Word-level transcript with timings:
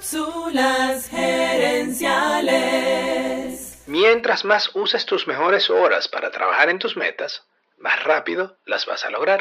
Cápsulas 0.00 1.10
gerenciales. 1.10 3.82
Mientras 3.86 4.46
más 4.46 4.70
uses 4.74 5.04
tus 5.04 5.28
mejores 5.28 5.68
horas 5.68 6.08
para 6.08 6.30
trabajar 6.30 6.70
en 6.70 6.78
tus 6.78 6.96
metas, 6.96 7.42
más 7.78 8.02
rápido 8.02 8.56
las 8.64 8.86
vas 8.86 9.04
a 9.04 9.10
lograr. 9.10 9.40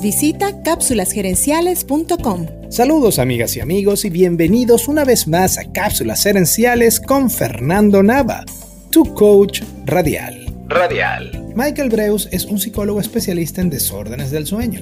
Visita 0.00 0.62
cápsulasgerenciales.com. 0.62 2.70
Saludos 2.70 3.18
amigas 3.18 3.54
y 3.58 3.60
amigos 3.60 4.06
y 4.06 4.10
bienvenidos 4.10 4.88
una 4.88 5.04
vez 5.04 5.28
más 5.28 5.58
a 5.58 5.70
Cápsulas 5.70 6.22
Gerenciales 6.22 6.98
con 6.98 7.28
Fernando 7.28 8.02
Nava, 8.02 8.46
tu 8.90 9.12
coach 9.12 9.60
radial. 9.84 10.46
Radial. 10.68 11.52
Michael 11.54 11.90
Breus 11.90 12.30
es 12.32 12.46
un 12.46 12.58
psicólogo 12.58 12.98
especialista 12.98 13.60
en 13.60 13.68
desórdenes 13.68 14.30
del 14.30 14.46
sueño 14.46 14.80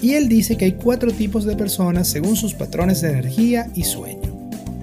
y 0.00 0.14
él 0.14 0.28
dice 0.28 0.56
que 0.56 0.66
hay 0.66 0.72
cuatro 0.72 1.10
tipos 1.10 1.44
de 1.44 1.56
personas 1.56 2.08
según 2.08 2.36
sus 2.36 2.54
patrones 2.54 3.00
de 3.00 3.10
energía 3.10 3.70
y 3.74 3.84
sueño. 3.84 4.27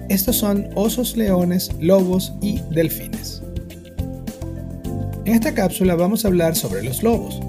Estos 0.08 0.36
son 0.36 0.68
osos, 0.74 1.16
leones, 1.16 1.70
lobos 1.80 2.32
y 2.40 2.60
delfines. 2.70 3.42
En 5.24 5.34
esta 5.34 5.52
cápsula 5.52 5.96
vamos 5.96 6.24
a 6.24 6.28
hablar 6.28 6.54
sobre 6.54 6.84
los 6.84 7.02
lobos. 7.02 7.40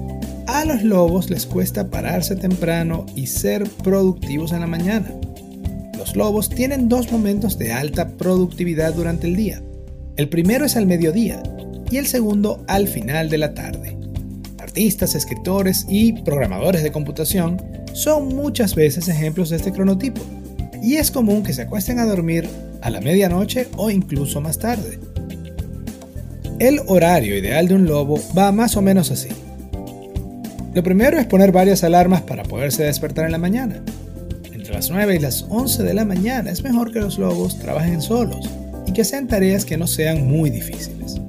A 0.48 0.64
los 0.64 0.82
lobos 0.82 1.30
les 1.30 1.46
cuesta 1.46 1.88
pararse 1.88 2.34
temprano 2.34 3.06
y 3.14 3.26
ser 3.26 3.68
productivos 3.84 4.52
en 4.52 4.60
la 4.60 4.66
mañana. 4.66 5.12
Los 5.96 6.16
lobos 6.16 6.48
tienen 6.48 6.88
dos 6.88 7.12
momentos 7.12 7.58
de 7.58 7.72
alta 7.72 8.08
productividad 8.08 8.94
durante 8.94 9.28
el 9.28 9.36
día. 9.36 9.62
El 10.16 10.28
primero 10.28 10.64
es 10.64 10.76
al 10.76 10.86
mediodía 10.86 11.40
y 11.90 11.98
el 11.98 12.06
segundo 12.06 12.64
al 12.66 12.88
final 12.88 13.30
de 13.30 13.38
la 13.38 13.54
tarde. 13.54 13.96
Artistas, 14.58 15.14
escritores 15.14 15.86
y 15.88 16.12
programadores 16.22 16.82
de 16.82 16.90
computación 16.90 17.62
son 17.92 18.28
muchas 18.28 18.74
veces 18.74 19.06
ejemplos 19.08 19.50
de 19.50 19.56
este 19.56 19.72
cronotipo, 19.72 20.22
y 20.82 20.96
es 20.96 21.10
común 21.10 21.42
que 21.42 21.52
se 21.52 21.62
acuesten 21.62 21.98
a 21.98 22.06
dormir 22.06 22.48
a 22.82 22.90
la 22.90 23.00
medianoche 23.00 23.68
o 23.76 23.90
incluso 23.90 24.40
más 24.40 24.58
tarde. 24.58 24.98
El 26.58 26.80
horario 26.86 27.36
ideal 27.36 27.68
de 27.68 27.74
un 27.74 27.86
lobo 27.86 28.20
va 28.36 28.50
más 28.50 28.76
o 28.76 28.82
menos 28.82 29.10
así. 29.10 29.28
Lo 30.74 30.82
primero 30.82 31.18
es 31.18 31.26
poner 31.26 31.52
varias 31.52 31.84
alarmas 31.84 32.22
para 32.22 32.42
poderse 32.42 32.84
despertar 32.84 33.26
en 33.26 33.32
la 33.32 33.38
mañana. 33.38 33.82
Entre 34.52 34.72
las 34.72 34.90
9 34.90 35.16
y 35.16 35.18
las 35.18 35.46
11 35.48 35.82
de 35.82 35.94
la 35.94 36.04
mañana 36.04 36.50
es 36.50 36.62
mejor 36.62 36.92
que 36.92 37.00
los 37.00 37.18
lobos 37.18 37.58
trabajen 37.58 38.02
solos 38.02 38.48
y 38.86 38.92
que 38.92 39.04
sean 39.04 39.28
tareas 39.28 39.64
que 39.64 39.76
no 39.76 39.86
sean 39.86 40.26
muy 40.26 40.50
difíciles. 40.50 41.20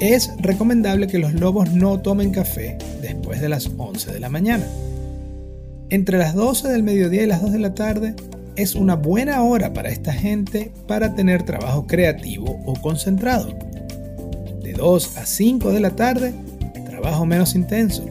Es 0.00 0.30
recomendable 0.38 1.06
que 1.06 1.18
los 1.18 1.34
lobos 1.34 1.70
no 1.72 2.00
tomen 2.00 2.30
café 2.30 2.78
después 3.02 3.40
de 3.40 3.48
las 3.48 3.70
11 3.76 4.12
de 4.12 4.20
la 4.20 4.28
mañana. 4.28 4.64
Entre 5.90 6.18
las 6.18 6.34
12 6.34 6.68
del 6.68 6.82
mediodía 6.82 7.22
y 7.22 7.26
las 7.26 7.40
2 7.40 7.52
de 7.52 7.58
la 7.58 7.74
tarde 7.74 8.14
es 8.56 8.74
una 8.74 8.94
buena 8.94 9.42
hora 9.42 9.72
para 9.72 9.88
esta 9.88 10.12
gente 10.12 10.70
para 10.86 11.14
tener 11.14 11.44
trabajo 11.44 11.86
creativo 11.86 12.60
o 12.66 12.74
concentrado. 12.74 13.56
De 14.62 14.74
2 14.74 15.16
a 15.16 15.24
5 15.24 15.72
de 15.72 15.80
la 15.80 15.90
tarde, 15.90 16.34
trabajo 16.84 17.24
menos 17.24 17.54
intenso. 17.54 18.04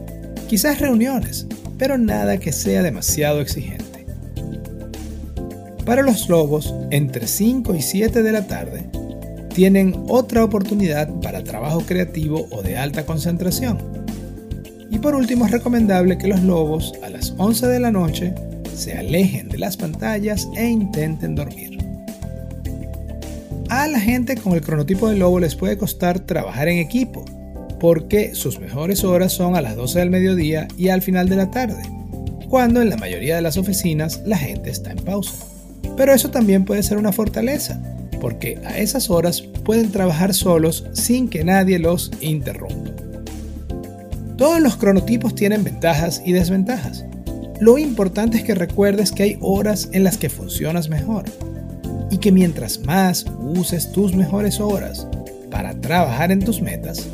Quizás 0.48 0.80
reuniones, 0.80 1.46
pero 1.78 1.98
nada 1.98 2.38
que 2.38 2.50
sea 2.50 2.82
demasiado 2.82 3.40
exigente. 3.40 4.06
Para 5.86 6.02
los 6.02 6.28
lobos, 6.28 6.74
entre 6.90 7.28
5 7.28 7.76
y 7.76 7.82
7 7.82 8.24
de 8.24 8.32
la 8.32 8.48
tarde, 8.48 8.90
tienen 9.54 9.94
otra 10.08 10.42
oportunidad 10.42 11.08
para 11.20 11.44
trabajo 11.44 11.82
creativo 11.86 12.48
o 12.50 12.60
de 12.62 12.76
alta 12.76 13.06
concentración. 13.06 13.78
Y 14.90 14.98
por 14.98 15.14
último 15.14 15.44
es 15.46 15.50
recomendable 15.50 16.18
que 16.18 16.28
los 16.28 16.42
lobos 16.42 16.92
a 17.02 17.10
las 17.10 17.34
11 17.36 17.66
de 17.66 17.80
la 17.80 17.90
noche 17.90 18.34
se 18.74 18.96
alejen 18.96 19.48
de 19.48 19.58
las 19.58 19.76
pantallas 19.76 20.48
e 20.56 20.66
intenten 20.66 21.34
dormir. 21.34 21.78
A 23.68 23.86
la 23.86 24.00
gente 24.00 24.36
con 24.36 24.54
el 24.54 24.62
cronotipo 24.62 25.08
del 25.08 25.18
lobo 25.18 25.40
les 25.40 25.54
puede 25.54 25.76
costar 25.76 26.20
trabajar 26.20 26.68
en 26.68 26.78
equipo, 26.78 27.24
porque 27.78 28.34
sus 28.34 28.58
mejores 28.58 29.04
horas 29.04 29.32
son 29.32 29.56
a 29.56 29.60
las 29.60 29.76
12 29.76 29.98
del 29.98 30.10
mediodía 30.10 30.68
y 30.78 30.88
al 30.88 31.02
final 31.02 31.28
de 31.28 31.36
la 31.36 31.50
tarde, 31.50 31.82
cuando 32.48 32.80
en 32.80 32.88
la 32.88 32.96
mayoría 32.96 33.36
de 33.36 33.42
las 33.42 33.58
oficinas 33.58 34.22
la 34.24 34.38
gente 34.38 34.70
está 34.70 34.92
en 34.92 34.98
pausa. 34.98 35.44
Pero 35.96 36.14
eso 36.14 36.30
también 36.30 36.64
puede 36.64 36.82
ser 36.82 36.96
una 36.96 37.12
fortaleza, 37.12 37.78
porque 38.20 38.58
a 38.64 38.78
esas 38.78 39.10
horas 39.10 39.42
pueden 39.42 39.92
trabajar 39.92 40.32
solos 40.32 40.86
sin 40.94 41.28
que 41.28 41.44
nadie 41.44 41.78
los 41.78 42.10
interrumpa. 42.20 43.07
Todos 44.38 44.60
los 44.60 44.76
cronotipos 44.76 45.34
tienen 45.34 45.64
ventajas 45.64 46.22
y 46.24 46.32
desventajas. 46.32 47.04
Lo 47.60 47.76
importante 47.76 48.38
es 48.38 48.44
que 48.44 48.54
recuerdes 48.54 49.10
que 49.10 49.24
hay 49.24 49.36
horas 49.40 49.88
en 49.92 50.04
las 50.04 50.16
que 50.16 50.30
funcionas 50.30 50.88
mejor 50.88 51.24
y 52.08 52.18
que 52.18 52.30
mientras 52.30 52.78
más 52.78 53.26
uses 53.40 53.90
tus 53.90 54.14
mejores 54.14 54.60
horas 54.60 55.08
para 55.50 55.74
trabajar 55.80 56.30
en 56.30 56.38
tus 56.38 56.62
metas, 56.62 57.08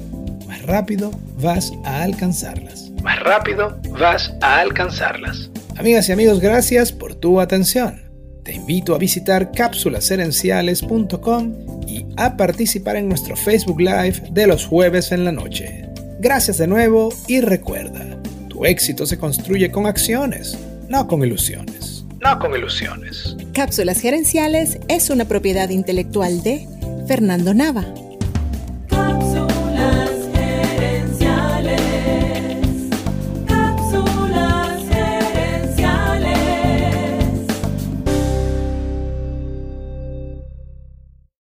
más 0.47 0.61
rápido 0.67 1.13
vas 1.41 1.73
a 1.85 2.03
alcanzarlas. 2.03 2.91
Más 3.03 3.19
rápido 3.21 3.79
vas 3.99 4.35
a 4.43 4.61
alcanzarlas. 4.61 5.51
Amigas 5.77 6.11
y 6.11 6.13
amigos, 6.13 6.41
gracias 6.41 6.93
por 6.93 7.15
tu 7.15 7.41
atención. 7.41 8.03
Te 8.43 8.53
invito 8.53 8.95
a 8.95 8.99
visitar 8.99 9.51
cápsulaserenciales.com 9.51 11.55
y 11.89 12.05
a 12.19 12.37
participar 12.37 12.97
en 12.97 13.09
nuestro 13.09 13.35
Facebook 13.35 13.81
Live 13.81 14.25
de 14.31 14.47
los 14.47 14.67
jueves 14.67 15.11
en 15.11 15.25
la 15.25 15.33
noche. 15.33 15.94
Gracias 16.21 16.59
de 16.59 16.67
nuevo 16.67 17.13
y 17.27 17.41
recuerda, 17.41 18.19
tu 18.49 18.65
éxito 18.65 19.07
se 19.07 19.19
construye 19.19 19.71
con 19.71 19.87
acciones, 19.87 20.57
no 20.89 21.07
con 21.07 21.25
ilusiones. 21.25 22.05
No 22.21 22.39
con 22.39 22.55
ilusiones. 22.57 23.37
Cápsulas 23.53 24.01
Gerenciales 24.01 24.79
es 24.89 25.11
una 25.11 25.27
propiedad 25.27 25.69
intelectual 25.69 26.43
de 26.43 26.67
Fernando 27.07 27.53
Nava. 27.53 27.85